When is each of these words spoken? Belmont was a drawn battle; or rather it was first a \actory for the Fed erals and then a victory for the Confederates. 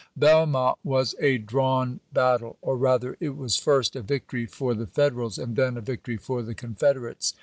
Belmont 0.17 0.79
was 0.83 1.13
a 1.19 1.37
drawn 1.37 1.99
battle; 2.11 2.57
or 2.63 2.75
rather 2.75 3.17
it 3.19 3.37
was 3.37 3.57
first 3.57 3.95
a 3.95 4.01
\actory 4.01 4.49
for 4.49 4.73
the 4.73 4.87
Fed 4.87 5.13
erals 5.13 5.37
and 5.37 5.55
then 5.55 5.77
a 5.77 5.81
victory 5.81 6.17
for 6.17 6.41
the 6.41 6.55
Confederates. 6.55 7.35